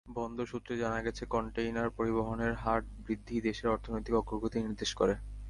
[0.09, 5.13] বন্দর সূত্রে জানা গেছে, কনটেইনার পরিবহনের হার বৃদ্ধি দেশের অর্থনৈতিক অগ্রগতি নির্দেশ করে।